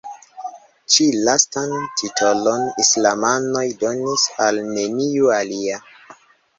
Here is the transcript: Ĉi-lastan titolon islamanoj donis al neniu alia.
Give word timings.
Ĉi-lastan 0.93 1.75
titolon 2.01 2.65
islamanoj 2.87 3.65
donis 3.87 4.27
al 4.49 4.63
neniu 4.75 5.35
alia. 5.41 5.83